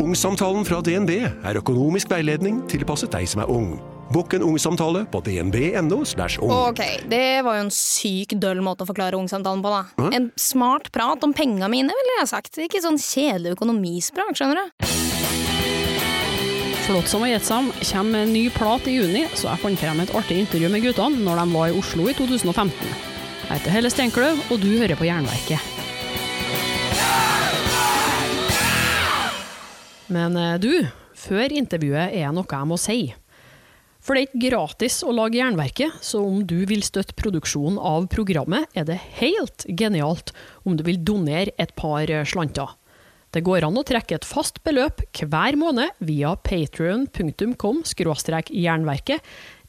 [0.00, 3.74] Ungsamtalen fra DNB er økonomisk veiledning tilpasset deg som er ung.
[4.10, 5.98] Bukk en ungsamtale på dnb.no.
[6.00, 6.52] ung.
[6.54, 6.80] Ok,
[7.10, 10.08] det var jo en syk døll måte å forklare ungsamtalen på, da.
[10.16, 12.56] En smart prat om penga mine, ville jeg sagt.
[12.64, 14.88] Ikke sånn kjedelig økonomisprat, skjønner du.
[16.88, 20.14] Flåtsom og Gjetsam kommer med en ny plat i juni, så jeg fant frem et
[20.16, 22.72] artig intervju med guttene når de var i Oslo i 2015.
[23.44, 25.79] Jeg heter Helle Steinkløv, og du hører på Jernverket.
[30.10, 33.14] Men eh, du, før intervjuet er noe jeg må si.
[34.00, 38.06] For det er ikke gratis å lage Jernverket, så om du vil støtte produksjonen av
[38.12, 40.32] programmet, er det helt genialt
[40.64, 42.68] om du vil donere et par slanter.
[43.30, 49.20] Det går an å trekke et fast beløp hver måned via patrion.com jernverket,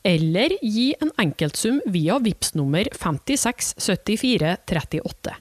[0.01, 5.35] eller gi en enkeltsum via VIPS nummer 567438.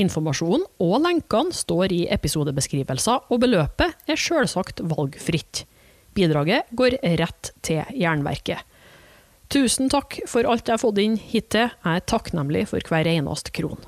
[0.00, 5.64] Informasjonen og lenkene står i episodebeskrivelser, og beløpet er selvsagt valgfritt.
[6.14, 8.62] Bidraget går rett til Jernverket.
[9.54, 11.70] Tusen takk for alt jeg har fått inn hittil.
[11.70, 13.82] Jeg er takknemlig for hver eneste kron.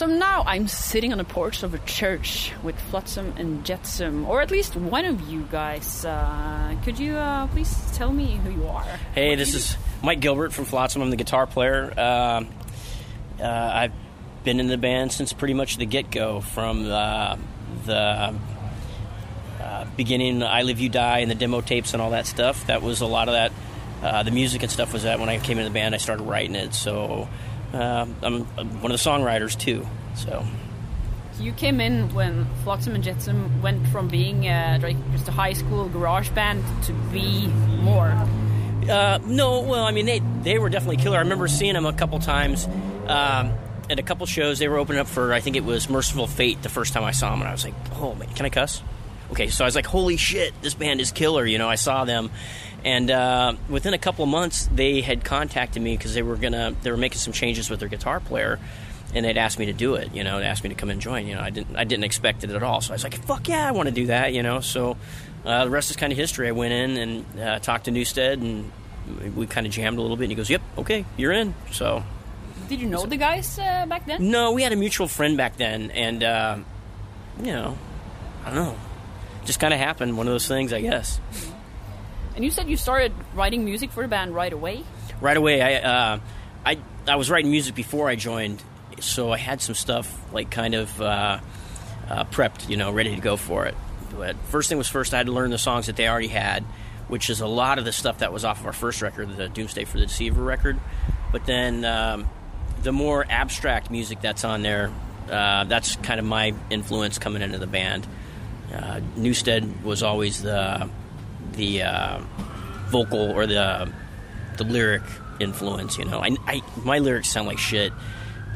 [0.00, 4.40] So now I'm sitting on the porch of a church with Flotsam and Jetsam, or
[4.40, 6.06] at least one of you guys.
[6.06, 8.98] Uh, could you uh, please tell me who you are?
[9.14, 11.02] Hey, this is Mike Gilbert from Flotsam.
[11.02, 11.92] I'm the guitar player.
[11.94, 13.92] Uh, uh, I've
[14.42, 17.36] been in the band since pretty much the get go, from uh,
[17.84, 18.34] the
[19.60, 22.68] uh, beginning, I Live You Die, and the demo tapes and all that stuff.
[22.68, 23.52] That was a lot of that.
[24.02, 26.22] Uh, the music and stuff was that when I came into the band, I started
[26.22, 26.72] writing it.
[26.72, 27.28] So
[27.72, 28.44] uh, I'm,
[28.80, 29.86] one of the songwriters too.
[30.14, 30.44] So
[31.38, 35.54] You came in when Flotsam and Jetsam went from being uh, like just a high
[35.54, 37.46] school garage band to be
[37.82, 38.14] more.
[38.88, 41.18] Uh, no, well, I mean, they they were definitely killer.
[41.18, 42.66] I remember seeing them a couple times
[43.06, 43.52] um,
[43.88, 44.58] at a couple shows.
[44.58, 47.12] They were opening up for, I think it was Mercyful Fate the first time I
[47.12, 48.82] saw them, and I was like, oh man, can I cuss?
[49.32, 51.46] Okay, so I was like, holy shit, this band is killer.
[51.46, 52.30] You know, I saw them,
[52.84, 56.74] and uh, within a couple of months, they had contacted me because they were gonna
[56.82, 58.58] they were making some changes with their guitar player.
[59.12, 60.38] And they'd asked me to do it, you know.
[60.38, 61.26] They asked me to come and join.
[61.26, 62.80] You know, I didn't, I didn't expect it at all.
[62.80, 64.60] So I was like, "Fuck yeah, I want to do that," you know.
[64.60, 64.96] So
[65.44, 66.46] uh, the rest is kind of history.
[66.46, 68.70] I went in and uh, talked to Newsted, and
[69.34, 70.26] we kind of jammed a little bit.
[70.26, 72.04] And he goes, "Yep, okay, you're in." So
[72.68, 74.30] Did you know the guys uh, back then?
[74.30, 76.58] no, we had a mutual friend back then, and uh,
[77.40, 77.76] you know,
[78.44, 78.76] I don't know,
[79.44, 80.16] just kind of happened.
[80.16, 81.18] One of those things, I guess.
[82.34, 84.84] And you said you started writing music for the band right away.
[85.20, 86.20] Right away, I uh,
[86.64, 88.62] I I was writing music before I joined,
[89.00, 91.40] so I had some stuff like kind of uh,
[92.08, 93.74] uh, prepped, you know, ready to go for it.
[94.16, 96.64] But first thing was first, I had to learn the songs that they already had,
[97.08, 99.48] which is a lot of the stuff that was off of our first record, the
[99.48, 100.78] Doomsday for the Deceiver record.
[101.32, 102.28] But then um,
[102.82, 104.92] the more abstract music that's on there,
[105.30, 108.06] uh, that's kind of my influence coming into the band.
[108.72, 110.88] Uh, Newsted was always the
[111.60, 112.18] the uh,
[112.88, 113.92] vocal or the
[114.56, 115.02] the lyric
[115.38, 115.98] influence.
[115.98, 117.92] You know, I, I my lyrics sound like shit.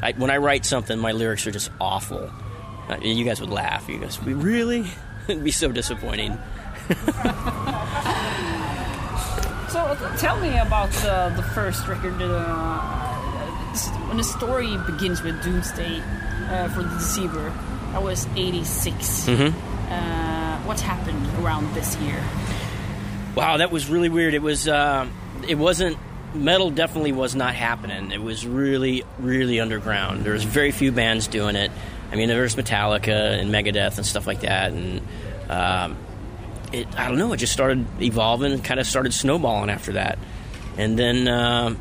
[0.01, 2.31] I, when I write something, my lyrics are just awful.
[2.89, 3.87] Uh, you guys would laugh.
[3.87, 4.85] You guys, we really,
[5.27, 6.37] it'd be so disappointing.
[9.75, 9.81] So
[10.17, 12.15] tell me about uh, the first record.
[12.21, 12.79] Uh,
[14.07, 15.99] when the story begins with Doomsday
[16.49, 17.49] uh, for the Deceiver,
[17.91, 19.27] that was '86.
[19.27, 22.23] Uh, what happened around this year?
[23.35, 24.33] Wow, that was really weird.
[24.33, 25.07] It was, uh,
[25.47, 25.97] it wasn't
[26.33, 26.71] metal.
[26.71, 28.11] Definitely was not happening.
[28.11, 30.23] It was really, really underground.
[30.23, 31.71] There was very few bands doing it.
[32.11, 35.01] I mean, there was Metallica and Megadeth and stuff like that, and
[35.49, 35.97] um,
[36.71, 36.87] it.
[36.97, 37.33] I don't know.
[37.33, 38.61] It just started evolving.
[38.61, 40.17] Kind of started snowballing after that,
[40.77, 41.27] and then.
[41.27, 41.75] I,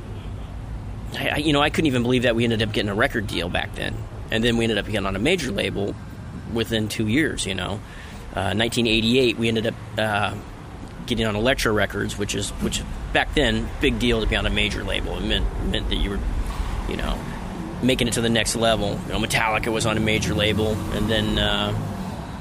[1.28, 3.48] I- you know, I couldn't even believe that we ended up getting a record deal
[3.48, 3.94] back then,
[4.32, 5.94] and then we ended up getting on a major label
[6.52, 7.46] within two years.
[7.46, 7.74] You know,
[8.34, 10.34] uh, 1988, we ended up uh,
[11.06, 12.82] getting on Elektra Records, which is which
[13.12, 15.16] back then big deal to be on a major label.
[15.16, 16.20] It meant meant that you were,
[16.88, 17.18] you know,
[17.82, 18.98] making it to the next level.
[19.06, 21.38] You know, Metallica was on a major label, and then.
[21.38, 21.90] Uh,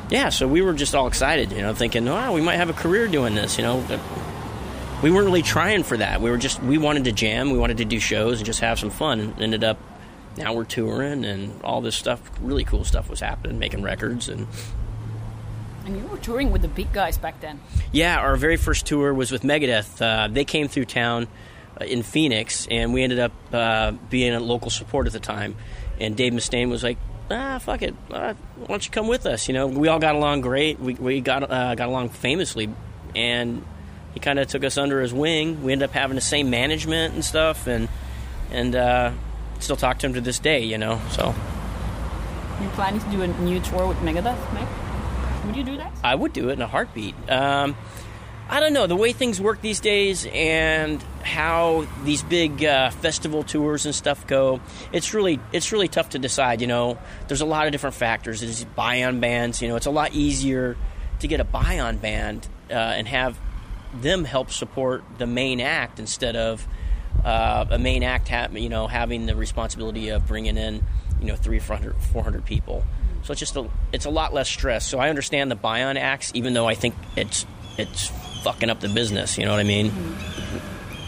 [0.09, 2.73] yeah, so we were just all excited, you know, thinking, "Wow, we might have a
[2.73, 3.83] career doing this," you know
[5.03, 6.21] we weren't really trying for that.
[6.21, 8.79] We were just we wanted to jam, we wanted to do shows and just have
[8.79, 9.19] some fun.
[9.19, 9.77] And ended up
[10.37, 14.47] now we're touring and all this stuff, really cool stuff was happening, making records and
[15.85, 17.59] And you were touring with the big guys back then.
[17.91, 20.01] yeah, our very first tour was with Megadeth.
[20.01, 21.27] Uh, they came through town
[21.79, 25.55] uh, in Phoenix, and we ended up uh, being a local support at the time.
[25.99, 26.97] And Dave Mustaine was like,
[27.29, 30.15] "Ah, fuck it, uh, why don't you come with us?" You know, we all got
[30.15, 30.79] along great.
[30.79, 32.69] We we got uh, got along famously,
[33.15, 33.63] and
[34.13, 35.63] he kind of took us under his wing.
[35.63, 37.89] We ended up having the same management and stuff, and
[38.51, 39.11] and uh,
[39.59, 40.63] still talk to him to this day.
[40.63, 41.35] You know, so
[42.61, 44.67] You planning to do a new tour with Megadeth, Meg?
[45.45, 45.91] Would you do that?
[46.03, 47.15] I would do it in a heartbeat.
[47.29, 47.75] Um,
[48.49, 53.43] I don't know the way things work these days and how these big uh, festival
[53.43, 54.59] tours and stuff go.
[54.91, 56.61] It's really it's really tough to decide.
[56.61, 56.97] You know,
[57.27, 58.41] there's a lot of different factors.
[58.41, 59.61] There's buy-on bands.
[59.61, 60.77] You know, it's a lot easier
[61.19, 63.39] to get a buy-on band uh, and have
[63.93, 66.67] them help support the main act instead of
[67.23, 68.27] uh, a main act.
[68.27, 70.85] Ha- you know, having the responsibility of bringing in
[71.21, 72.83] you know 300 400 people.
[73.23, 74.87] So it's just a it's a lot less stress.
[74.87, 77.45] So I understand the buy-on acts, even though I think it's
[77.77, 78.07] it's
[78.43, 79.37] fucking up the business.
[79.37, 79.91] You know what I mean?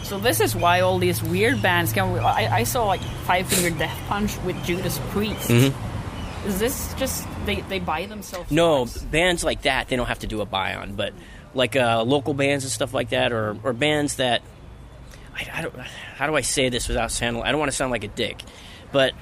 [0.02, 2.14] So this is why all these weird bands come.
[2.14, 5.50] I, I saw like Five Finger Death Punch with Judas Priest.
[5.50, 8.46] Is this just they, they buy themselves?
[8.46, 8.54] Mm-hmm.
[8.54, 8.98] No, rights?
[9.02, 11.12] bands like that they don't have to do a buy-on, but
[11.54, 14.42] like uh, local bands and stuff like that, or or bands that
[15.34, 15.76] I, I don't.
[15.76, 17.42] How do I say this without sounding?
[17.42, 18.40] I don't want to sound like a dick,
[18.92, 19.12] but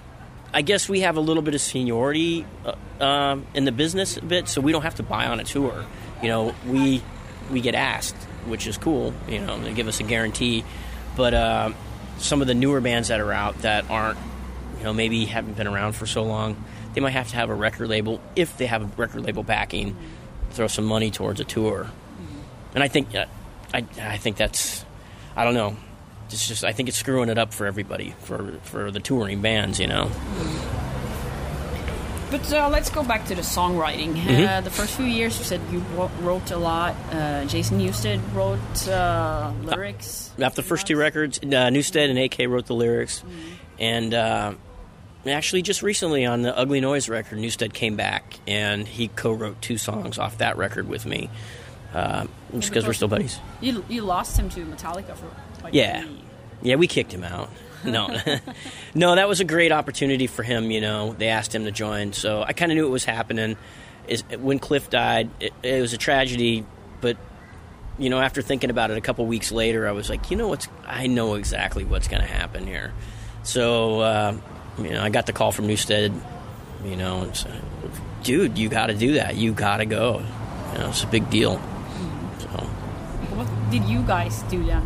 [0.54, 4.22] I guess we have a little bit of seniority uh, um, in the business a
[4.22, 5.84] bit, so we don't have to buy on a tour.
[6.22, 7.02] You know, we
[7.50, 8.14] we get asked,
[8.46, 9.12] which is cool.
[9.28, 10.64] You know, they give us a guarantee.
[11.16, 11.72] But uh,
[12.18, 14.18] some of the newer bands that are out that aren't,
[14.78, 16.62] you know, maybe haven't been around for so long,
[16.94, 19.96] they might have to have a record label if they have a record label backing,
[20.52, 21.90] throw some money towards a tour.
[22.74, 23.26] And I think, uh,
[23.72, 24.84] I I think that's,
[25.36, 25.76] I don't know.
[26.28, 29.78] It's just I think it's screwing it up for everybody for for the touring bands.
[29.78, 30.10] You know.
[32.30, 34.14] But uh, let's go back to the songwriting.
[34.14, 34.44] Mm-hmm.
[34.44, 35.78] Uh, the first few years, you said you
[36.20, 36.96] wrote a lot.
[37.12, 40.32] Uh, Jason Newsted wrote uh, lyrics.
[40.40, 43.22] After the first two records, uh, Newsted and AK wrote the lyrics,
[43.78, 44.54] and uh,
[45.26, 49.78] actually just recently on the Ugly Noise record, Newsted came back and he co-wrote two
[49.78, 51.30] songs off that record with me,
[51.92, 53.38] uh, just because we're still buddies.
[53.60, 55.30] You you lost him to Metallica for
[55.64, 56.06] like Yeah,
[56.62, 57.50] yeah, we kicked him out.
[57.84, 58.08] No,
[58.94, 60.70] no, that was a great opportunity for him.
[60.70, 63.56] You know, they asked him to join, so I kind of knew it was happening.
[64.06, 66.64] Is when Cliff died, it, it was a tragedy,
[67.00, 67.16] but
[67.99, 70.49] you know, after thinking about it a couple weeks later, I was like, you know
[70.49, 70.69] what's?
[70.87, 72.93] I know exactly what's going to happen here.
[73.43, 74.37] So, uh,
[74.78, 76.14] you know, I got the call from Newsted.
[76.84, 77.62] You know, and said,
[78.25, 79.37] dude, you got to do that.
[79.37, 80.22] You got to go.
[80.72, 81.56] You know, it's a big deal.
[82.38, 82.49] So.
[83.37, 84.82] What did you guys do then?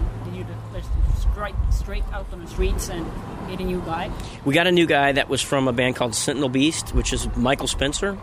[1.89, 3.11] Straight out on the streets and
[3.49, 4.13] get a new guy?
[4.45, 7.35] We got a new guy that was from a band called Sentinel Beast, which is
[7.35, 8.19] Michael Spencer,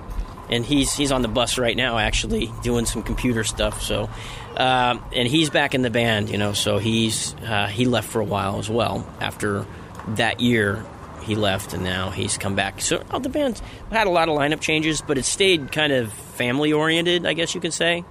[0.52, 3.82] and he's he's on the bus right now, actually doing some computer stuff.
[3.82, 4.08] So,
[4.56, 6.54] um, and he's back in the band, you know.
[6.54, 9.66] So he's uh, he left for a while as well after
[10.10, 10.86] that year.
[11.24, 12.82] He left, and now he's come back.
[12.82, 13.60] So oh, the band
[13.90, 17.56] had a lot of lineup changes, but it stayed kind of family oriented, I guess
[17.56, 18.06] you could say.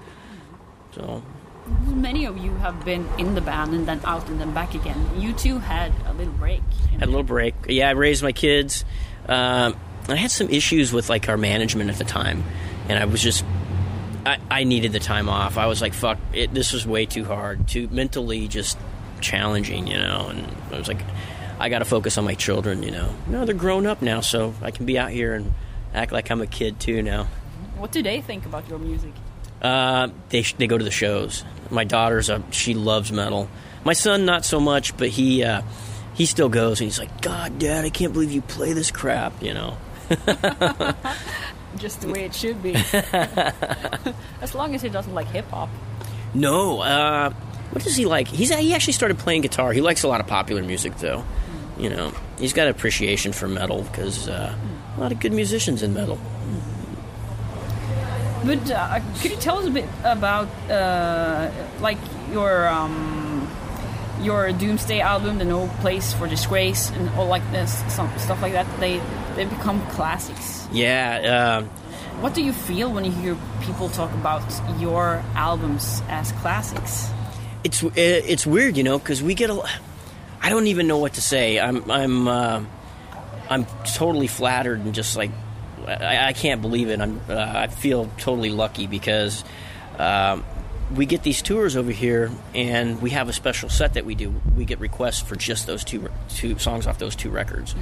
[0.97, 1.23] So
[1.95, 5.09] Many of you have been in the band and then out and then back again.
[5.17, 6.63] You two had a little break.
[6.93, 7.55] had a little break.
[7.69, 8.85] Yeah, I raised my kids.
[9.29, 9.77] Um,
[10.09, 12.45] I had some issues with like our management at the time,
[12.89, 13.45] and I was just
[14.27, 15.59] I, I needed the time off.
[15.59, 18.79] I was like, fuck, it, this was way too hard, too mentally just
[19.21, 20.29] challenging, you know.
[20.29, 21.03] And I was like,
[21.59, 23.15] I got to focus on my children, you know.
[23.27, 25.53] No, they're grown up now, so I can be out here and
[25.93, 27.25] act like I'm a kid too now.
[27.77, 29.13] What do they think about your music?
[29.65, 31.43] Uh, they they go to the shows.
[31.71, 33.49] My daughter's a she loves metal.
[33.83, 35.63] My son not so much, but he uh,
[36.13, 39.43] he still goes and he's like, God, Dad, I can't believe you play this crap.
[39.43, 39.79] You know.
[41.79, 42.75] Just the way it should be.
[44.43, 45.71] as long as he doesn't like hip hop.
[46.35, 46.81] No.
[46.81, 47.31] Uh,
[47.71, 48.29] what does he like?
[48.29, 49.73] He's he actually started playing guitar.
[49.73, 51.25] He likes a lot of popular music though.
[51.79, 54.55] You know, he's got appreciation for metal because uh,
[54.97, 56.19] a lot of good musicians in metal.
[58.45, 61.99] But uh, could you tell us a bit about uh, like
[62.33, 63.49] your um,
[64.21, 68.53] your Doomsday album, the No Place for Disgrace, and all like this, some stuff like
[68.53, 68.67] that?
[68.81, 69.01] They
[69.37, 70.69] they become classics.
[70.73, 71.63] Yeah.
[71.65, 71.71] Um,
[72.23, 74.43] What do you feel when you hear people talk about
[74.79, 77.11] your albums as classics?
[77.65, 79.57] it's it's weird, you know, because we get a.
[80.41, 81.59] I don't even know what to say.
[81.59, 82.61] I'm I'm uh,
[83.49, 83.65] I'm
[83.97, 85.31] totally flattered and just like
[85.87, 87.01] I, I can't believe it.
[87.01, 89.45] I'm uh, I feel totally lucky because
[89.99, 90.45] um,
[90.95, 94.35] we get these tours over here and we have a special set that we do.
[94.57, 97.75] We get requests for just those two two songs off those two records,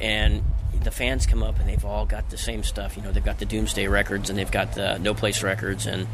[0.00, 0.42] and
[0.82, 2.96] the fans come up and they've all got the same stuff.
[2.96, 6.06] You know, they've got the Doomsday records and they've got the No Place records and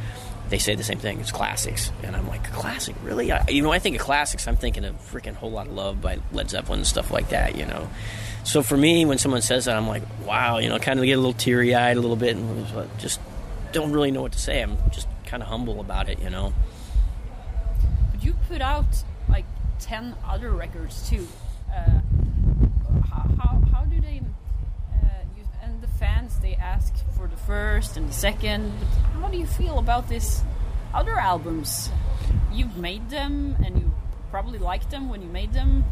[0.48, 1.20] they say the same thing.
[1.20, 3.30] It's classics, and I'm like, classic, really?
[3.30, 4.48] I, you know, I think of classics.
[4.48, 7.56] I'm thinking of freaking whole lot of love by Led Zeppelin and stuff like that.
[7.56, 7.88] You know,
[8.44, 10.58] so for me, when someone says that, I'm like, wow.
[10.58, 12.66] You know, kind of get a little teary eyed a little bit, and
[12.98, 13.20] just
[13.72, 14.62] don't really know what to say.
[14.62, 16.20] I'm just kind of humble about it.
[16.20, 16.52] You know.
[18.12, 19.44] But you put out like
[19.78, 21.26] ten other records too.
[21.72, 22.00] Uh,
[23.08, 24.20] how, how, how do they
[24.92, 25.06] uh,
[25.36, 28.72] you, and the fans they ask for the first and the second
[29.14, 30.42] but how do you feel about this
[30.92, 31.90] other albums
[32.52, 33.92] you've made them and you
[34.30, 35.84] probably liked them when you made them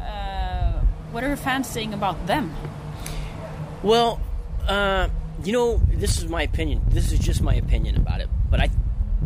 [0.00, 0.63] uh,
[1.14, 2.52] what are fans saying about them
[3.84, 4.20] Well,
[4.66, 5.08] uh,
[5.44, 6.82] you know, this is my opinion.
[6.88, 8.28] This is just my opinion about it.
[8.50, 8.70] But I,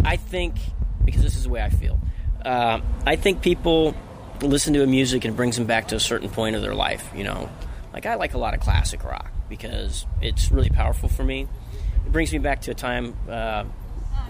[0.04, 0.57] I think
[1.04, 2.00] because this is the way I feel.
[2.45, 3.95] Uh, I think people
[4.42, 6.75] listen to a music and it brings them back to a certain point of their
[6.75, 7.09] life.
[7.14, 7.49] You know,
[7.92, 11.47] like I like a lot of classic rock because it's really powerful for me.
[12.04, 13.16] It brings me back to a time.
[13.28, 13.64] Uh,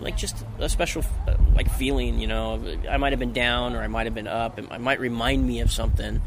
[0.01, 2.63] like just a special uh, like feeling, you know.
[2.89, 4.59] I might have been down or I might have been up.
[4.59, 6.21] It might remind me of something,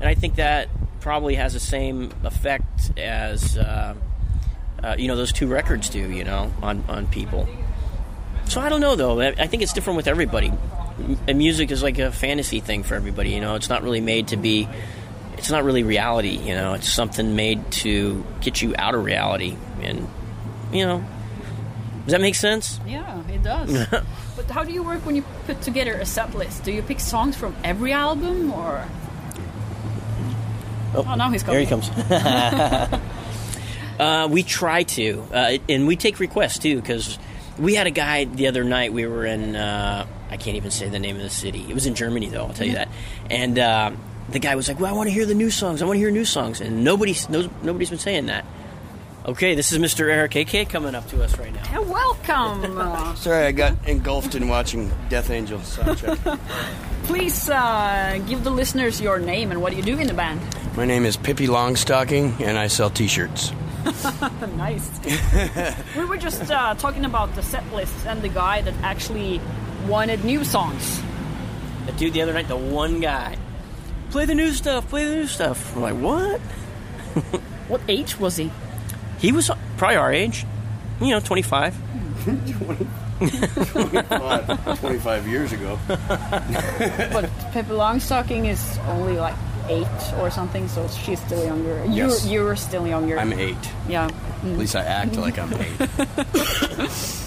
[0.00, 0.68] and I think that
[1.00, 3.94] probably has the same effect as uh,
[4.82, 7.48] uh, you know those two records do, you know, on on people.
[8.46, 9.20] So I don't know though.
[9.20, 10.52] I think it's different with everybody.
[11.28, 13.30] M- music is like a fantasy thing for everybody.
[13.30, 14.68] You know, it's not really made to be.
[15.36, 16.36] It's not really reality.
[16.38, 19.56] You know, it's something made to get you out of reality.
[19.82, 20.08] And
[20.72, 21.04] you know,
[22.04, 22.80] does that make sense?
[22.86, 23.86] yeah it does
[24.36, 27.00] but how do you work when you put together a set list do you pick
[27.00, 28.88] songs from every album or
[30.94, 31.90] oh, now he's There coming he comes.
[33.98, 37.18] uh, we try to, uh, and we take requests too, because
[37.58, 38.92] we had a guy the other night.
[38.92, 41.64] We were in, uh, I can't even say the name of the city.
[41.68, 42.46] It was in Germany, though.
[42.46, 42.88] I'll tell you that.
[43.30, 43.92] And uh,
[44.28, 45.82] the guy was like, "Well, I want to hear the new songs.
[45.82, 48.44] I want to hear new songs." And nobody's no, nobody's been saying that.
[49.24, 50.08] Okay, this is Mr.
[50.08, 51.62] Eric AK coming up to us right now.
[51.70, 56.40] Yeah, welcome Sorry, I got engulfed in watching Death Angel soundtrack.
[57.08, 60.38] please uh, give the listeners your name and what do you do in the band
[60.76, 63.50] My name is Pippi Longstocking, and I sell T-shirts.
[64.56, 64.90] nice
[65.96, 69.40] we were just uh, talking about the set list and the guy that actually
[69.86, 71.00] wanted new songs
[71.86, 73.38] The dude the other night, the one guy,
[74.10, 74.86] play the new stuff.
[74.90, 75.74] Play the new stuff.
[75.74, 76.40] I'm like, what?
[77.68, 78.50] what age was he
[79.18, 80.44] He was probably our age.
[81.00, 81.74] You know, 25.
[82.24, 83.07] 25
[85.26, 85.78] years ago.
[85.88, 89.34] but Pippi Longstocking is only like
[89.68, 89.86] eight
[90.18, 92.24] or something so she's still younger Yes.
[92.26, 93.56] you're, you're still younger I'm eight.
[93.88, 94.08] yeah
[94.42, 95.78] At least I act like I'm eight.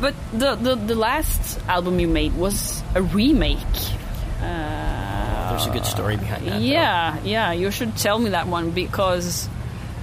[0.00, 3.58] But the, the, the last album you made was a remake.
[4.40, 6.52] Uh, There's a good story behind that.
[6.52, 6.58] though.
[6.58, 9.48] yeah, yeah, you should tell me that one because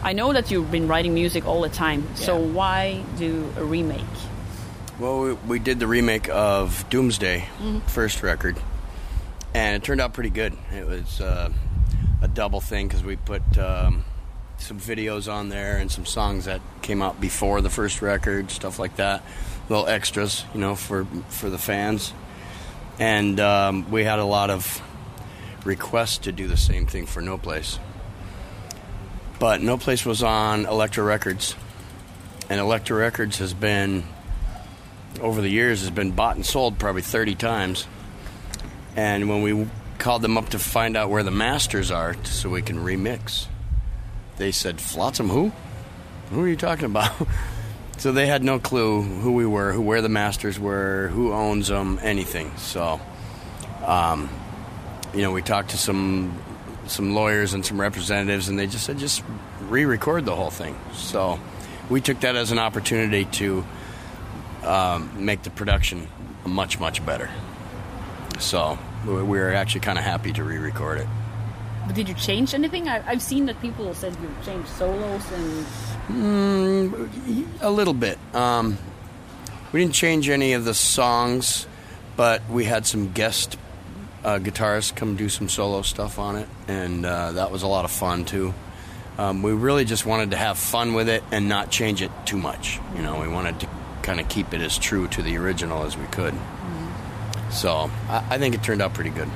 [0.03, 2.03] I know that you've been writing music all the time.
[2.15, 2.45] So Yeah.
[2.51, 4.03] why do a remake?
[4.97, 7.49] Well, we, we did the remake of Doomsday,
[7.87, 8.57] first record,
[9.53, 10.53] and it turned out pretty good.
[10.73, 11.51] It was uh,
[12.21, 14.05] a double thing because we put um,
[14.57, 18.79] some videos on there and some songs that came out before the first record, stuff
[18.79, 19.21] like that.
[19.67, 22.13] Little extras, you know, for for the fans.
[22.97, 24.81] And um, we had a lot of
[25.65, 27.79] requests to do the same thing for No Place.
[29.39, 31.53] But No Place was on Elektra Records,
[32.49, 34.05] and Elektra Records has been
[35.19, 37.87] over the years has been bought and sold probably 30 times.
[38.95, 39.67] And when we
[39.97, 43.47] called them up to find out where the masters are so we can remix,
[44.37, 45.51] they said, Flotsam who?
[46.31, 47.13] Who are you talking about?
[47.97, 51.67] so they had no clue who we were, who where the masters were, who owns
[51.67, 52.55] them, anything.
[52.57, 52.99] So,
[53.85, 54.29] um,
[55.13, 56.41] you know, we talked to some
[56.87, 59.23] some lawyers and some representatives, and they just said just
[59.61, 60.77] re-record the whole thing.
[60.93, 61.39] So
[61.89, 63.65] we took that as an opportunity to
[64.65, 66.07] um, make the production
[66.45, 67.29] much much better.
[68.39, 71.07] So we we were actually kind of happy to re-record it.
[71.85, 72.87] But did you change anything?
[72.87, 75.65] I, I've seen that people said you changed solos and
[77.61, 78.17] A little bit.
[78.33, 78.77] Um,
[79.71, 81.67] we didn't change any of the songs,
[82.15, 83.57] but we had some guest
[84.23, 87.85] uh, guitarists come do some solo stuff on it, and uh, that was a lot
[87.85, 88.53] of fun too.
[89.17, 92.37] Um, we really just wanted to have fun with it and not change it too
[92.37, 92.79] much.
[92.95, 93.67] You know, we wanted to
[94.05, 96.35] kind of keep it as true to the original as we could.
[97.49, 99.29] So I, I think it turned out pretty good.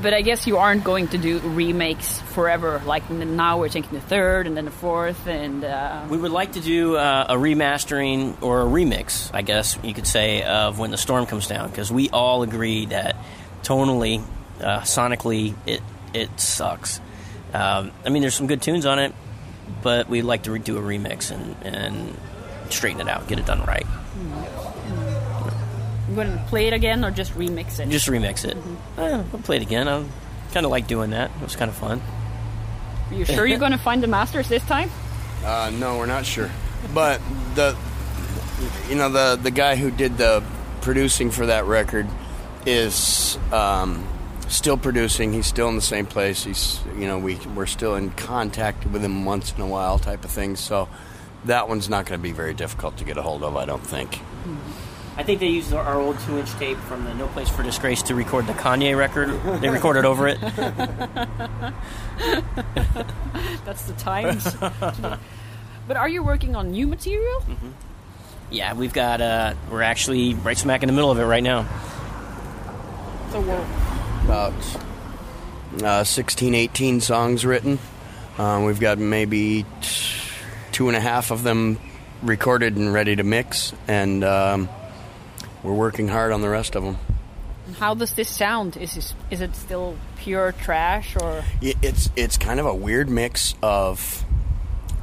[0.00, 2.82] But I guess you aren't going to do remakes forever.
[2.84, 6.52] Like now we're taking the third and then the fourth and uh, We would like
[6.52, 10.90] to do uh, a remastering or a remix, I guess you could say, of When
[10.90, 13.16] the Storm Comes Down, because we all agree that
[13.62, 14.24] tonally,
[14.60, 15.82] uh, sonically, it
[16.14, 17.00] it sucks.
[17.54, 19.14] Um, I mean, there's some good tunes on it,
[19.82, 22.16] but we'd like to re- do a remix and, and
[22.72, 23.86] straighten it out, get it done right.
[26.08, 27.88] I'm going to play it again or just remix it.
[27.88, 28.56] Just remix it.
[28.98, 29.88] Eh, we'll play it again.
[29.88, 30.04] I
[30.52, 31.30] kind of like doing that.
[31.30, 32.02] It was kind of fun.
[33.10, 34.90] Are you sure you're going to find the masters this time?
[35.44, 36.48] Uh, no, we're not sure.
[36.94, 37.20] But
[37.56, 37.76] the,
[38.88, 40.40] you know, the the guy who did the
[40.82, 42.06] producing for that record
[42.64, 44.06] is um,
[44.46, 45.32] still producing.
[45.32, 46.44] He's still in the same place.
[46.44, 50.24] He's, you know, we we're still in contact with him once in a while, type
[50.24, 50.54] of thing.
[50.54, 50.88] So
[51.44, 53.84] that one's not going to be very difficult to get a hold of, I don't
[53.84, 54.20] think.
[55.16, 58.14] I think they used our old two-inch tape from the No Place for Disgrace to
[58.14, 59.28] record the Kanye record.
[59.60, 60.40] They recorded over it.
[63.64, 64.54] That's the times.
[65.88, 67.44] but are you working on new material?
[68.50, 69.20] Yeah, we've got.
[69.20, 71.66] Uh, we're actually right smack in the middle of it right now.
[73.32, 73.66] So we're
[74.24, 74.54] About
[75.82, 77.78] uh, 16, 18 songs written.
[78.38, 80.18] Um, we've got maybe t-
[80.72, 81.78] two and a half of them
[82.22, 84.68] recorded and ready to mix, and um,
[85.62, 86.98] we're working hard on the rest of them.
[87.78, 88.76] How does this sound?
[88.76, 93.54] Is this, is it still pure trash or It's it's kind of a weird mix
[93.62, 94.24] of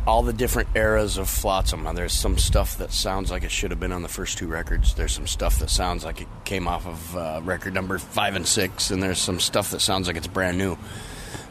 [0.05, 1.83] all the different eras of Flotsam.
[1.83, 4.47] Now, There's some stuff that sounds like it should have been on the first two
[4.47, 4.95] records.
[4.95, 8.47] There's some stuff that sounds like it came off of uh, record number five and
[8.47, 10.77] six, and there's some stuff that sounds like it's brand new.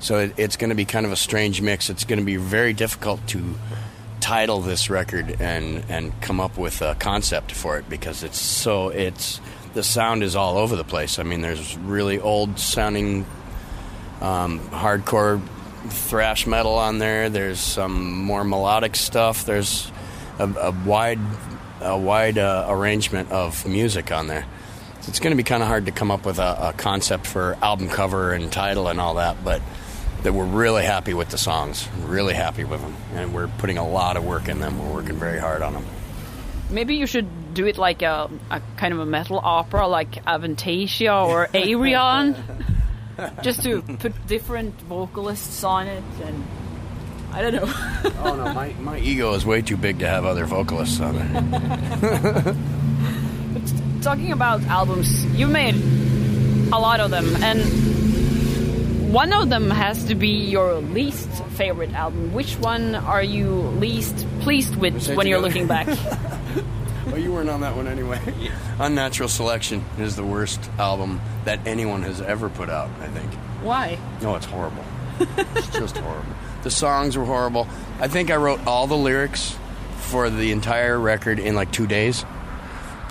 [0.00, 1.88] So it, it's going to be kind of a strange mix.
[1.88, 3.54] It's going to be very difficult to
[4.20, 8.88] title this record and and come up with a concept for it because it's so
[8.88, 9.40] it's
[9.74, 11.18] the sound is all over the place.
[11.18, 13.26] I mean, there's really old sounding
[14.20, 15.40] um, hardcore
[15.88, 17.30] thrash metal on there.
[17.30, 19.44] There's some more melodic stuff.
[19.44, 19.90] There's
[20.38, 21.20] a, a wide
[21.80, 24.46] a wide uh, arrangement of music on there.
[25.00, 27.26] So it's going to be kind of hard to come up with a, a concept
[27.26, 29.62] for album cover and title and all that, but
[30.22, 33.86] that we're really happy with the songs, really happy with them, and we're putting a
[33.88, 34.78] lot of work in them.
[34.78, 35.84] We're working very hard on them.
[36.70, 41.26] maybe you should do it like a, a kind of a metal opera like Avantasia
[41.26, 42.36] or Ayreon?
[43.42, 46.44] Just to put different vocalists on it and
[47.32, 47.66] I don't know.
[48.24, 52.54] Oh no, my, my ego is way too big to have other vocalists on there.
[54.02, 55.74] Talking about albums, you made
[56.72, 57.60] a lot of them, and
[59.12, 62.32] one of them has to be your least favorite album.
[62.32, 65.88] Which one are you least pleased with say when you're looking back?
[67.06, 68.20] Well, you weren't on that one anyway.
[68.78, 73.32] Unnatural Selection is the worst album that anyone has ever put out, I think.
[73.62, 73.98] Why?
[74.20, 74.84] No, it's horrible.
[75.18, 76.34] it's just horrible.
[76.64, 77.66] The songs were horrible.
[77.98, 79.56] I think I wrote all the lyrics
[79.96, 82.26] for the entire record in like two days.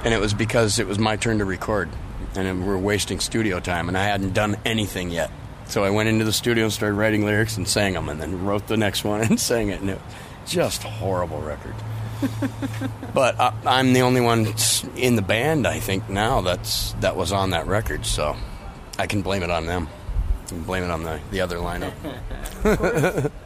[0.04, 1.89] And it was because it was my turn to record.
[2.36, 5.32] And we were wasting studio time, and I hadn't done anything yet.
[5.69, 8.45] So I went into the studio and started writing lyrics and sang them, and then
[8.45, 9.82] wrote the next one and sang it.
[9.82, 9.99] And it
[10.43, 11.75] was just a horrible record.
[13.13, 17.15] but I, I'm the only one s- in the band, I think, now that's that
[17.15, 18.06] was on that record.
[18.06, 18.36] So
[18.97, 19.88] I can blame it on them.
[20.45, 21.93] I can blame it on the, the other lineup.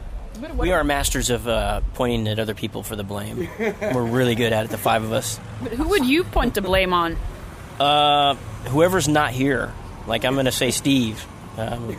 [0.56, 3.48] We are masters of uh, pointing at other people for the blame.
[3.58, 5.38] We're really good at it, the five of us.
[5.76, 7.16] Who would you point the blame on?
[7.78, 8.34] Uh,
[8.68, 9.72] whoever's not here,
[10.08, 11.24] like I'm going to say Steve.
[11.58, 11.90] Um,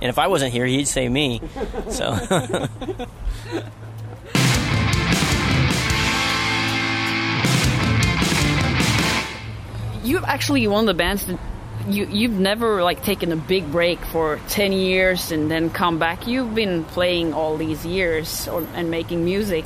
[0.00, 1.40] and if I wasn't here, he'd say me.
[1.90, 2.14] So
[10.06, 11.38] You've actually one of the bands that
[11.88, 16.28] you you've never like taken a big break for ten years and then come back.
[16.28, 19.64] You've been playing all these years or, and making music.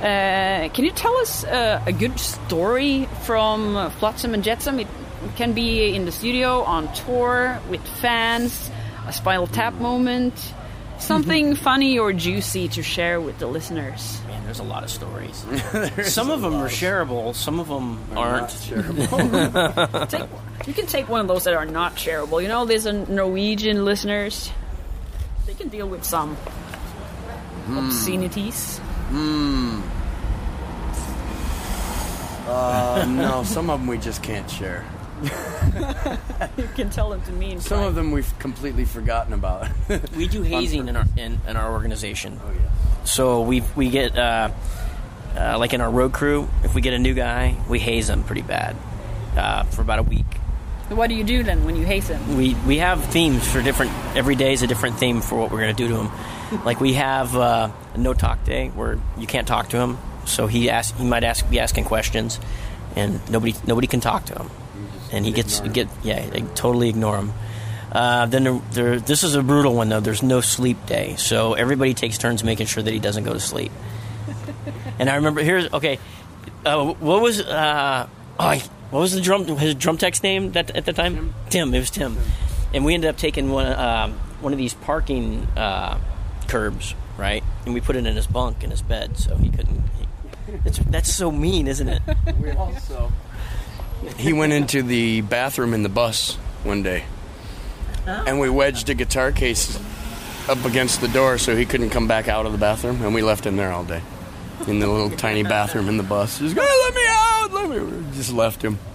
[0.00, 4.80] Uh, can you tell us uh, a good story from Flotsam and Jetsam?
[4.80, 4.88] It
[5.36, 8.70] can be in the studio, on tour, with fans,
[9.06, 10.34] a Spinal Tap moment,
[10.98, 11.62] something mm-hmm.
[11.62, 14.20] funny or juicy to share with the listeners.
[14.26, 15.36] Man, there's a lot of stories.
[16.04, 18.50] some of them are shareable, some of them aren't.
[20.10, 20.28] Take,
[20.66, 22.42] you can take one of those that are not shareable.
[22.42, 24.50] You know, there's a Norwegian listeners.
[25.46, 27.78] They can deal with some hmm.
[27.78, 28.78] obscenities.
[28.78, 29.80] Hmm.
[32.46, 34.84] Uh, no, some of them we just can't share.
[36.56, 37.52] You can tell them to me.
[37.52, 39.68] in Some of them we've completely forgotten about.
[40.16, 42.40] We do hazing in our in, in our organization.
[42.44, 43.04] oh yeah.
[43.04, 44.50] So we we get uh,
[45.36, 48.22] uh, like in our road crew, if we get a new guy, we haze him
[48.24, 48.76] pretty bad
[49.36, 50.26] uh, for about a week.
[50.88, 52.36] What do you do then when you hasten?
[52.36, 53.92] We we have themes for different.
[54.14, 56.64] Every day is a different theme for what we're going to do to him.
[56.64, 60.46] like we have uh, a no talk day where you can't talk to him, so
[60.46, 62.38] he ask he might ask be asking questions,
[62.94, 64.50] and nobody nobody can talk to him,
[65.12, 67.32] and he gets get yeah they totally ignore him.
[67.92, 70.00] Uh, then there, there, this is a brutal one though.
[70.00, 73.40] There's no sleep day, so everybody takes turns making sure that he doesn't go to
[73.40, 73.70] sleep.
[74.98, 75.98] and I remember here's okay.
[76.64, 80.70] Uh, what was uh, oh, I- what was the drum his drum tech's name that
[80.76, 81.34] at the time?
[81.48, 81.72] Tim.
[81.74, 82.16] It was Tim.
[82.74, 85.98] And we ended up taking one um, one of these parking uh,
[86.46, 87.42] curbs, right?
[87.64, 89.82] And we put it in his bunk in his bed, so he couldn't.
[89.98, 90.06] He,
[90.66, 92.02] it's, that's so mean, isn't it?
[92.38, 93.10] We also.
[94.16, 96.34] He went into the bathroom in the bus
[96.64, 97.04] one day,
[98.06, 98.24] oh.
[98.26, 99.78] and we wedged a guitar case
[100.48, 103.22] up against the door so he couldn't come back out of the bathroom, and we
[103.22, 104.02] left him there all day
[104.66, 106.38] in the little tiny bathroom in the bus.
[106.38, 108.04] Just go, let me out, let me.
[108.14, 108.78] Just left him.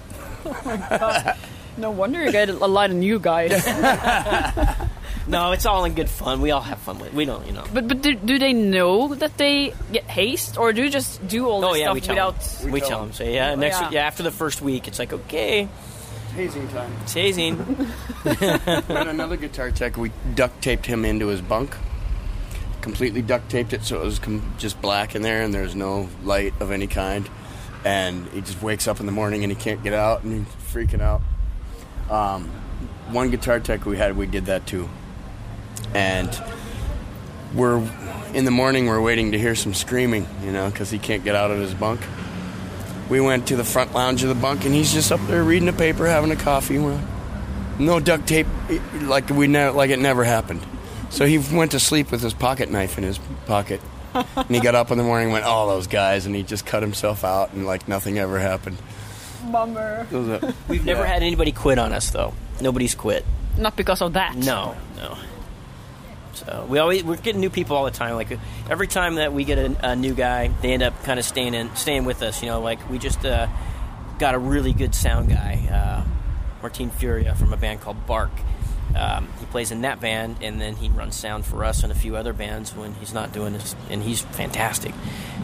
[0.49, 1.33] Oh
[1.77, 3.51] no wonder you get a lot of new guys.
[5.27, 6.39] No, it's all in good fun.
[6.41, 7.09] We all have fun with.
[7.09, 7.13] it.
[7.13, 7.65] We don't, you know.
[7.73, 11.47] but but do, do they know that they get hazed, or do you just do
[11.47, 12.41] all this Oh yeah, stuff we tell without?
[12.41, 12.71] them.
[12.71, 13.13] We tell them.
[13.13, 13.89] So yeah, next yeah.
[13.91, 15.67] yeah after the first week, it's like okay,
[16.35, 16.91] Hazing time.
[17.03, 17.57] it's hazing.
[18.23, 19.97] Had another guitar tech.
[19.97, 21.75] We duct taped him into his bunk.
[22.81, 26.07] Completely duct taped it so it was com- just black in there and there's no
[26.23, 27.29] light of any kind.
[27.83, 30.73] And he just wakes up in the morning and he can't get out and he's
[30.73, 31.21] freaking out.
[32.09, 32.49] Um,
[33.09, 34.87] one guitar tech we had, we did that too.
[35.93, 36.29] And
[37.53, 37.77] we're
[38.33, 41.35] in the morning, we're waiting to hear some screaming, you know, because he can't get
[41.35, 42.01] out of his bunk.
[43.09, 45.69] We went to the front lounge of the bunk and he's just up there reading
[45.69, 46.77] a paper, having a coffee.
[46.77, 47.05] We're like,
[47.79, 48.47] no duct tape,
[49.03, 50.61] like we ne- like it never happened.
[51.09, 53.79] So he went to sleep with his pocket knife in his pocket,
[54.13, 56.65] and he got up in the morning, and went, "All those guys," and he just
[56.65, 58.77] cut himself out, and like nothing ever happened.
[59.49, 60.05] Bummer.
[60.11, 61.13] It was a- We've never Yeah.
[61.13, 62.33] had anybody quit on us though.
[62.59, 63.25] Nobody's quit.
[63.57, 64.35] Not because of that.
[64.35, 65.17] No, no.
[66.37, 68.15] So we always we're getting new people all the time.
[68.15, 68.37] Like
[68.69, 71.53] every time that we get a, a new guy, they end up kind of staying
[71.53, 72.41] in, staying with us.
[72.41, 73.47] You know, like we just uh,
[74.19, 76.09] got a really good sound guy, uh,
[76.61, 78.31] Martin Furia from a band called Bark.
[78.95, 81.95] Um, he plays in that band, and then he runs sound for us and a
[81.95, 84.93] few other bands when he's not doing this, and he's fantastic.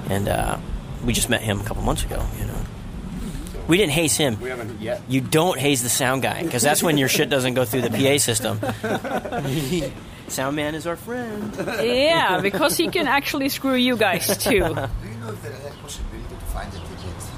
[0.10, 0.58] And uh,
[1.06, 2.26] we just met him a couple months ago.
[2.40, 2.58] You know,
[3.68, 4.40] we didn't haze him.
[4.40, 5.02] we haven't yet.
[5.08, 7.90] You don't haze the sound guy because that's when your shit doesn't go through the
[7.90, 8.60] PA system.
[10.34, 11.54] sound man is our friend.
[11.82, 14.50] Yeah, because he can actually screw you guys too.
[14.52, 17.30] Do you know if there is a possibility to find the tickets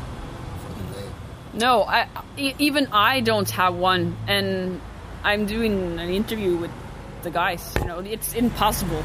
[0.65, 1.10] for the day?
[1.53, 4.79] No, I, e- even I don't have one, and
[5.23, 6.71] I'm doing an interview with
[7.23, 7.62] the guys.
[7.79, 9.03] You know, it's impossible.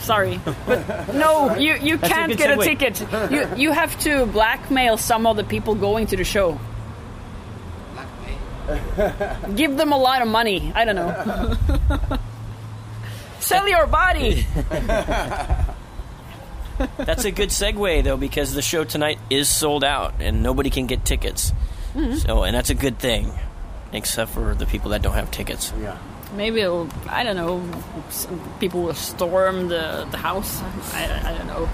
[0.00, 3.00] Sorry, but no, you you a can't good get a ticket.
[3.32, 6.58] You you have to blackmail some of the people going to the show.
[7.94, 9.54] Blackmail?
[9.56, 10.72] Give them a lot of money.
[10.74, 12.18] I don't know.
[13.44, 14.46] Sell your body.
[16.96, 20.86] That's a good segue though because the show tonight is sold out and nobody can
[20.86, 21.52] get tickets.
[21.94, 23.30] So, and that's a good thing,
[23.92, 25.72] except for the people that don't have tickets.
[25.80, 25.96] Yeah.
[26.34, 27.62] Maybe it'll, I don't know.
[28.10, 30.60] Some people will storm the the house.
[30.92, 31.68] I, I don't know.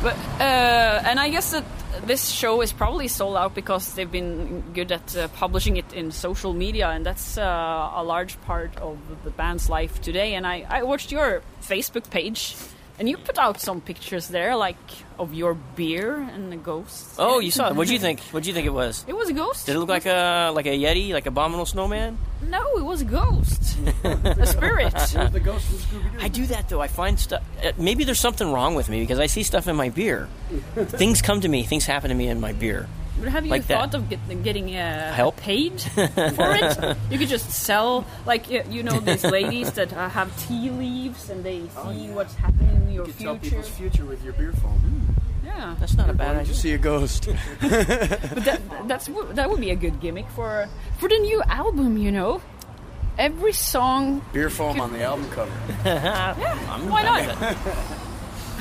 [0.00, 1.64] But uh, and I guess that
[2.06, 6.10] this show is probably sold out because they've been good at uh, publishing it in
[6.10, 10.34] social media, and that's uh, a large part of the band's life today.
[10.34, 12.56] And I, I watched your Facebook page,
[13.02, 14.76] and you put out some pictures there, like
[15.18, 17.16] of your beer and the ghosts.
[17.18, 17.74] Oh, you saw it.
[17.74, 18.20] What do you think?
[18.30, 19.04] What do you think it was?
[19.08, 19.66] It was a ghost.
[19.66, 22.16] Did it look like a like a yeti, like a abominable snowman?
[22.48, 23.76] No, it was a ghost.
[24.04, 24.94] a spirit.
[25.32, 26.18] The ghost from Scooby Doo.
[26.20, 26.80] I do that though.
[26.80, 27.42] I find stuff.
[27.64, 30.28] uh, Maybe there's something wrong with me because I see stuff in my beer.
[31.02, 31.64] things come to me.
[31.64, 32.86] Things happen to me in my beer.
[33.22, 33.78] But have you Like that.
[33.78, 35.36] thought of get, getting uh, Help?
[35.36, 36.02] paid for
[36.58, 36.96] it?
[37.08, 41.44] you could just sell, like you know, these ladies that uh, have tea leaves and
[41.44, 43.56] they see what's happening in your You can tell future.
[43.56, 45.14] people's future with your beer foam.
[45.44, 46.54] Yeah, That's not a bad Going idea.
[46.54, 47.28] to see a ghost.
[47.60, 47.70] but
[48.44, 49.08] that, that's
[49.38, 50.66] that would be a good gimmick for
[50.98, 51.96] for the new album.
[51.98, 52.42] You know,
[53.18, 54.22] every song.
[54.32, 55.52] beer foam on the album cover.
[55.84, 56.34] Yeah.
[56.90, 57.38] Why not?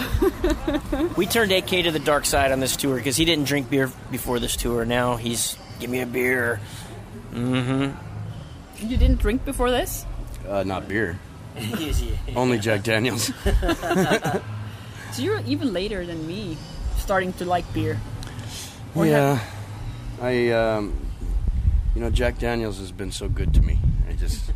[1.18, 3.92] We turned AK to the dark side on this tour because he didn't drink beer
[4.10, 4.86] before this tour.
[4.86, 6.60] Now he's give me a beer.
[7.32, 8.88] Mm-hmm.
[8.88, 10.06] You didn't drink before this.
[10.48, 11.20] Uh, not beer.
[12.36, 13.32] Only Jack Daniels.
[15.12, 16.58] So you're even later than me,
[16.98, 18.00] starting to like beer.
[18.96, 19.40] Or yeah.
[20.22, 20.96] I, um,
[21.96, 23.78] you know, Jack Daniels has been so good to me.
[24.10, 24.52] I just.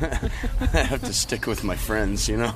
[0.00, 2.54] I have to stick with my friends, you know?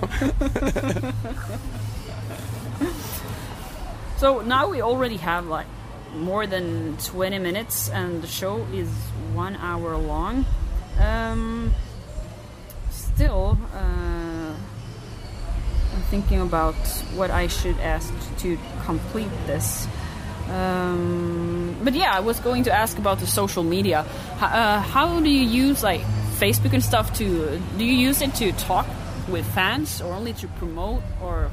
[4.20, 5.66] So now we already have like
[6.14, 8.90] more than 20 minutes, and the show is
[9.32, 10.44] one hour long.
[10.98, 11.72] Um,
[12.90, 14.52] still, uh,
[15.94, 16.74] I'm thinking about
[17.16, 19.88] what I should ask to complete this.
[20.50, 24.04] Um, but yeah, I was going to ask about the social media.
[24.38, 26.02] Uh, how do you use like
[26.36, 27.58] Facebook and stuff to?
[27.78, 28.86] Do you use it to talk
[29.30, 31.50] with fans, or only to promote, or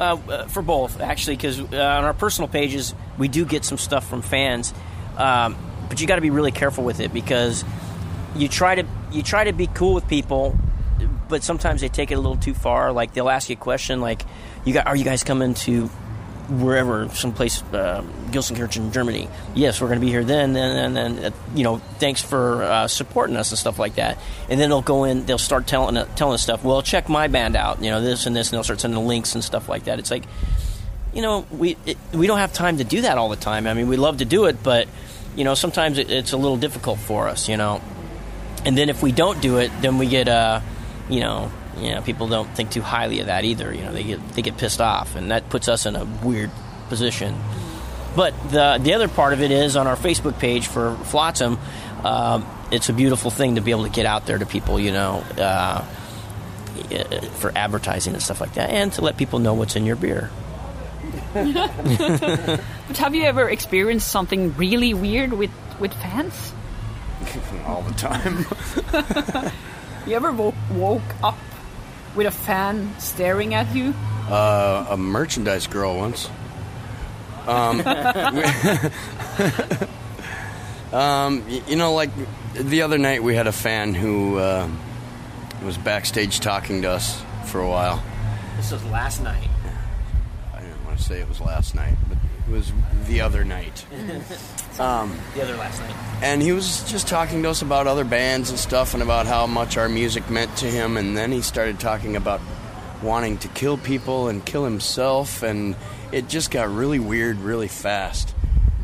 [0.00, 3.78] Uh, uh, for both, actually, because uh, on our personal pages we do get some
[3.78, 4.72] stuff from fans,
[5.16, 5.56] um,
[5.88, 7.64] but you got to be really careful with it because
[8.36, 10.56] you try to you try to be cool with people,
[11.28, 12.92] but sometimes they take it a little too far.
[12.92, 14.22] Like they'll ask you a question, like,
[14.64, 14.86] "You got?
[14.86, 15.90] Are you guys coming to
[16.48, 19.28] wherever, someplace, uh, Gelsenkirchen, Germany.
[19.54, 22.88] Yes, we're going to be here then, and then, uh, you know, thanks for uh,
[22.88, 24.18] supporting us and stuff like that.
[24.48, 26.64] And then they'll go in, they'll start telling telling us stuff.
[26.64, 29.34] Well, check my band out, you know, this and this, and they'll start sending links
[29.34, 29.98] and stuff like that.
[29.98, 30.24] It's like,
[31.12, 33.66] you know, we it, we don't have time to do that all the time.
[33.66, 34.88] I mean, we love to do it, but
[35.36, 37.80] you know, sometimes it, it's a little difficult for us, you know.
[38.64, 40.60] And then if we don't do it, then we get, uh,
[41.08, 43.72] you know, you know, people don't think too highly of that either.
[43.74, 46.50] You know, they get they get pissed off, and that puts us in a weird
[46.88, 47.36] position.
[48.16, 51.58] But the the other part of it is on our Facebook page for Flotsam.
[52.04, 54.92] Um, it's a beautiful thing to be able to get out there to people, you
[54.92, 55.82] know, uh,
[57.38, 60.30] for advertising and stuff like that, and to let people know what's in your beer.
[61.34, 66.52] But have you ever experienced something really weird with, with fans?
[67.66, 69.52] All the time.
[70.06, 71.36] You ever wo- woke up
[72.14, 73.94] with a fan staring at you?
[74.28, 76.28] Uh, a merchandise girl once.
[77.46, 77.80] Um,
[80.92, 82.10] um, you know, like
[82.54, 84.68] the other night, we had a fan who uh,
[85.64, 88.02] was backstage talking to us for a while.
[88.56, 89.48] This was last night.
[90.54, 92.18] I didn't want to say it was last night, but
[92.50, 92.72] was
[93.06, 93.84] the other night.
[94.80, 95.96] Um, The other last night.
[96.22, 99.44] and he was just talking to us about other bands and stuff and about how
[99.48, 100.96] much our music meant to him.
[100.96, 102.40] And then he started talking about
[103.02, 105.42] wanting to kill people and kill himself.
[105.42, 105.74] And
[106.12, 108.36] it just got really weird really fast.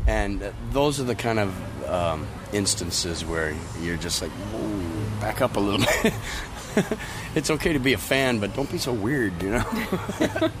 [0.05, 5.55] And those are the kind of um, instances where you're just like Whoa, back up
[5.55, 6.13] a little bit.
[7.35, 9.63] It's okay to be a fan but don't be so weird you know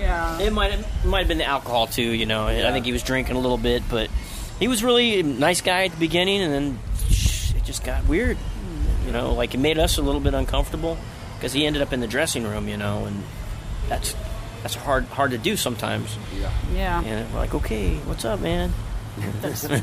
[0.00, 0.40] Yeah.
[0.40, 2.02] It might have, might have been the alcohol too.
[2.02, 4.10] You know, I think he was drinking a little bit, but
[4.58, 6.78] he was really a nice guy at the beginning, and then
[7.56, 8.38] it just got weird.
[9.06, 10.96] You know, like it made us a little bit uncomfortable
[11.36, 12.68] because he ended up in the dressing room.
[12.68, 13.22] You know, and
[13.88, 14.14] that's
[14.62, 16.16] that's hard hard to do sometimes.
[16.74, 17.02] Yeah.
[17.02, 18.72] And we're like, okay, what's up, man?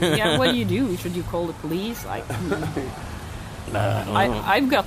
[0.02, 0.38] yeah.
[0.38, 0.96] What do you do?
[0.98, 2.06] Should you call the police?
[2.06, 3.76] Like, hmm.
[3.76, 4.28] Uh, I.
[4.28, 4.86] I, I've got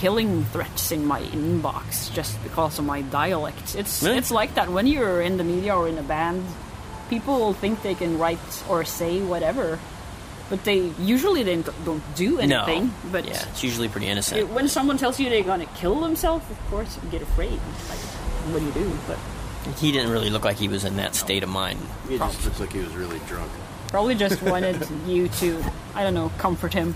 [0.00, 3.74] killing threats in my inbox just because of my dialect.
[3.76, 4.16] It's Really?
[4.18, 6.42] it's like that when you're in the media or in a band.
[7.10, 9.78] People think they can write or say whatever,
[10.48, 12.02] but they usually they don't don't
[12.40, 12.86] anything.
[12.86, 14.40] no, But yeah, it's usually pretty innocent.
[14.40, 17.58] it- when someone tells you they're gonna kill themselves, of course you get afraid.
[17.90, 17.98] Like,
[18.54, 18.88] what do you do?
[19.10, 19.18] But
[19.78, 21.80] he didn't really look like he was in that state of mind.
[22.08, 23.50] it just looks like he was really drunk
[23.88, 25.48] Probably just wanted you to,
[25.96, 26.94] I don't know, comfort him.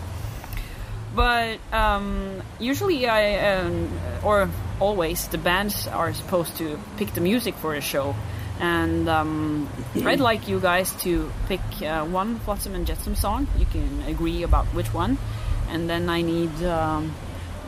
[1.14, 3.88] But um, usually, I um,
[4.24, 4.48] or
[4.81, 8.14] always, the bands are supposed to pick the music for a show,
[8.61, 9.68] and um,
[10.05, 13.46] I'd like you guys to pick uh, one Flotsam and Jetsam song.
[13.59, 15.18] You can agree about which one,
[15.68, 17.14] and then I need um,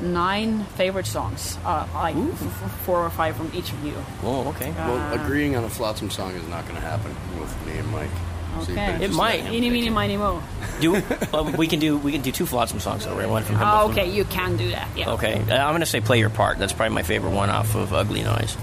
[0.01, 3.95] nine favorite songs, uh, like f- f- four or five from each of you.
[4.25, 4.73] Oh, okay.
[4.73, 8.11] well agreeing on a flotsam song is not going to happen with me and mike
[8.11, 9.05] So you Okay.
[9.05, 9.41] It might.
[9.41, 10.43] let him Eeny, pick meeny, miny, mo.
[10.81, 13.29] Do well, we can do we can do two Flotsam songs though, right?
[13.29, 14.89] One from from- okay, you can do that.
[14.97, 15.11] Yeah.
[15.13, 17.93] Okay, uh, I'm gonna say "Play Your Part." That's probably my favorite one off of
[17.93, 18.57] Ugly Noise.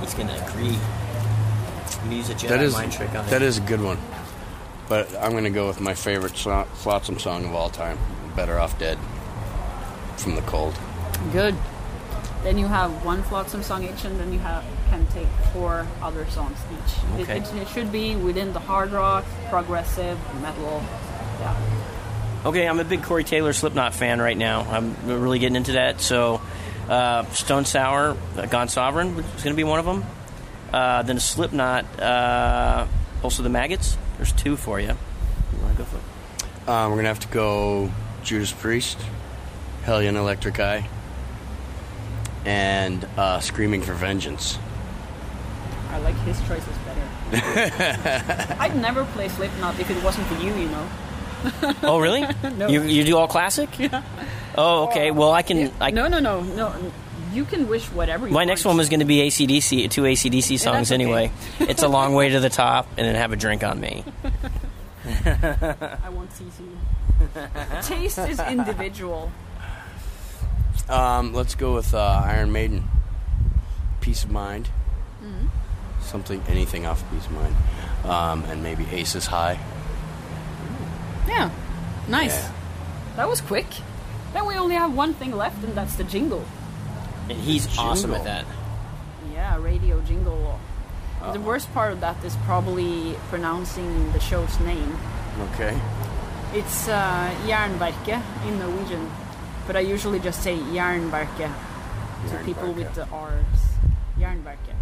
[0.00, 0.76] He's gonna agree.
[0.76, 3.46] I'm gonna use a Jedi That is mind trick on that it.
[3.46, 3.98] is a good one.
[4.88, 7.96] But I'm going to go with my favorite so- Flotsam song of all time,
[8.34, 8.98] "Better Off Dead,"
[10.16, 10.74] from the Cold.
[11.32, 11.54] Good.
[12.42, 16.26] Then you have one Flotsam song each, and then you have can take four other
[16.30, 17.20] songs each.
[17.20, 17.38] It- Okay.
[17.38, 20.82] It, it should be within the hard rock, progressive, metal.
[21.40, 21.56] Yeah.
[22.46, 24.62] Okay, I'm a big Corey Taylor Slipknot fan right now.
[24.70, 26.00] I'm really getting into that.
[26.00, 26.40] So,
[26.88, 30.04] uh, Stone Sour, uh, Gone Sovereign is gonna be one of them.
[30.72, 32.86] Uh, then Slipknot, uh,
[33.22, 33.98] also the Maggots.
[34.16, 34.86] There's two for you.
[34.88, 36.02] You wanna go for it?
[36.68, 37.90] Uh, we're going to have to go
[38.22, 38.96] Judas Priest,
[39.84, 40.88] Hellion Electric Eye,
[42.44, 44.58] and uh, Screaming for Vengeance.
[45.90, 48.56] I like his choices better.
[48.60, 50.88] I'd never play Slipknot if it wasn't for you, you know.
[51.82, 52.24] Oh, really?
[52.56, 52.68] No.
[52.68, 53.78] You you do all classic?
[53.78, 54.02] Yeah.
[54.56, 55.10] Oh, okay.
[55.10, 55.72] Well, I can.
[55.80, 56.74] I, no, no, no, no.
[57.32, 58.48] You can wish whatever you My want.
[58.48, 61.02] next one was going to be ACDC, two ACDC songs okay.
[61.02, 61.32] anyway.
[61.60, 64.04] it's a long way to the top, and then have a drink on me.
[65.24, 66.50] I want you.
[67.82, 69.30] Taste is individual.
[70.90, 72.84] Um, let's go with uh, Iron Maiden.
[74.00, 74.68] Piece of Mind.
[76.00, 77.54] Something, anything off of Piece of Mind.
[78.04, 79.60] Um, and maybe Aces High.
[81.28, 81.50] Yeah.
[82.08, 82.34] Nice.
[82.34, 82.52] Yeah.
[83.16, 83.66] That was quick.
[84.32, 86.44] Then we only have one thing left, and that's the jingle.
[87.28, 88.44] And he's awesome at that.
[89.32, 90.58] Yeah, radio jingle.
[91.32, 94.96] The worst part of that is probably pronouncing the show's name.
[95.52, 95.78] Okay.
[96.54, 99.10] It's uh, Jernverket in Norwegian,
[99.70, 101.54] but I usually just say Jernverket
[102.30, 103.60] to people with the R's.
[104.18, 104.74] Jernverket.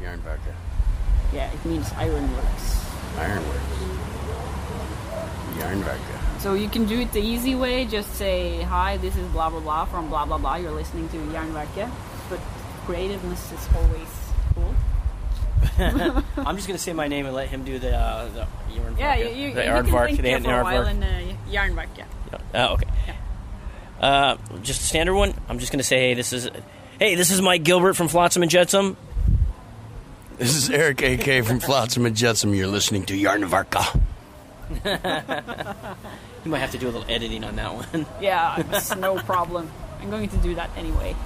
[0.00, 0.54] Yarnverke.
[1.32, 2.86] Yeah, it means ironworks.
[3.18, 3.74] Ironworks.
[5.58, 6.40] Yarnverke.
[6.40, 7.86] So you can do it the easy way.
[7.86, 11.16] Just say, "Hi, this is blah blah blah from blah blah blah." You're listening to
[11.34, 11.90] Yarnverke,
[12.30, 12.38] but
[12.86, 14.12] creativeness is always
[14.54, 14.74] cool.
[16.46, 18.96] I'm just gonna say my name and let him do the uh, the Yarnvark.
[18.96, 22.06] Yeah, you, you, the you can think the there for a while in uh, Yarnverke.
[22.54, 22.86] Oh, okay.
[24.00, 25.34] Uh, just a standard one.
[25.48, 26.48] I'm just gonna say, hey, this is,
[26.98, 28.96] hey, this is Mike Gilbert from Flotsam and Jetsam.
[30.38, 32.54] This is Eric AK from Flotsam and Jetsam.
[32.54, 34.00] You're listening to Yarnvarka.
[36.46, 38.06] You might have to do a little editing on that one.
[38.20, 39.68] Yeah, it's no problem.
[40.00, 41.16] I'm going to do that anyway.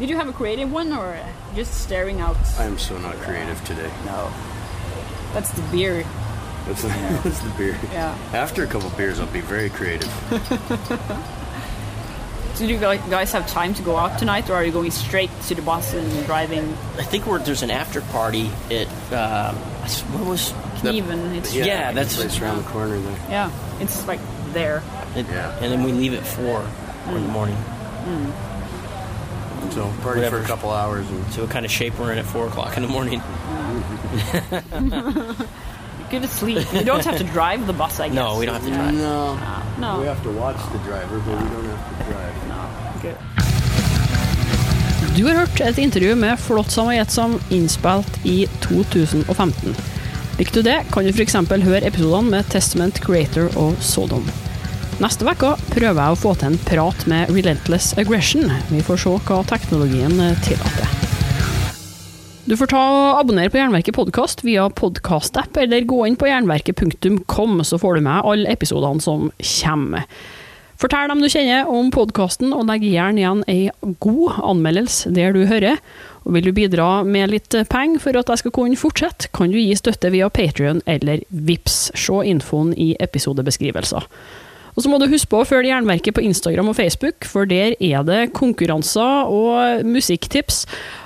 [0.00, 2.36] Did you have a creative one or uh, just staring out?
[2.58, 3.88] I am so not creative today.
[4.04, 4.32] No.
[5.32, 6.04] That's the beer.
[6.66, 6.82] That's,
[7.22, 7.78] that's the beer.
[7.92, 8.18] Yeah.
[8.32, 10.12] After a couple beers, I'll be very creative.
[12.58, 15.30] Did you guys guys have time to go out tonight, or are you going straight
[15.46, 16.68] to the bus and driving
[16.98, 19.54] I think we're, there's an after party at um,
[20.12, 20.50] what was
[20.82, 21.36] Knieven?
[21.36, 23.18] It's Yeah, that's- place around the corner there.
[23.30, 24.18] yeah, it's like
[24.52, 24.82] there.
[25.14, 25.56] it, Yeah.
[25.60, 26.66] and then we leave at four
[27.06, 27.56] in the morning.
[29.70, 30.38] So party Whatever.
[30.38, 32.76] for a couple hours and So what kind of shape we're in at four o'clock
[32.76, 33.20] in the morning?
[36.10, 36.66] Good to sleep.
[36.72, 38.14] You don't have to drive the bus, I guess.
[38.16, 38.94] No, we don't have to drive.
[38.94, 39.36] no.
[39.78, 40.00] No.
[40.00, 42.47] We have to watch the driver, but we don't have to drive.
[43.02, 43.38] Good.
[45.18, 49.74] Du har hørt et intervju med Flotsam og Jetsam innspilt i 2015.
[50.38, 51.34] Likte du det, kan du f.eks.
[51.50, 54.22] høre episodene med Testament Creator og Sodom.
[55.02, 58.46] Neste uke prøver jeg å få til en prat med Relentless Aggression.
[58.70, 60.14] Vi får se hva teknologien
[60.46, 60.94] tillater.
[62.48, 67.58] Du får ta og abonnere på Jernverket podkast via podkastapp, eller gå inn på jernverket.kom,
[67.66, 70.06] så får du med alle episodene som kommer.
[70.78, 75.40] Fortell dem du kjenner om podkasten, og legg gjerne igjen ei god anmeldelse der du
[75.50, 75.80] hører.
[76.22, 79.58] Og vil du bidra med litt penger for at jeg skal kunne fortsette, kan du
[79.58, 81.88] gi støtte via Patrion eller Vips.
[81.98, 84.06] Se infoen i episodebeskrivelser.
[84.78, 87.74] Og så må du huske på å følge Jernverket på Instagram og Facebook, for der
[87.82, 90.60] er det konkurranser og musikktips.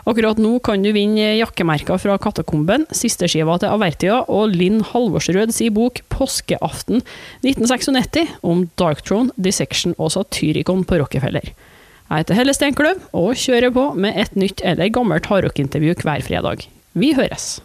[0.04, 5.70] Akkurat nå kan du vinne jakkemerker fra Katakomben, sisteskiva til Avertia og Linn Halvorsrød si
[5.72, 7.00] bok 'Påskeaften
[7.40, 11.54] 1996' om Darkthrone, Dissection og Satyricon på Rockefeller.
[11.56, 16.68] Jeg heter Helle Steinkløv og kjører på med et nytt eller gammelt hardrockintervju hver fredag.
[16.92, 17.62] Vi høres!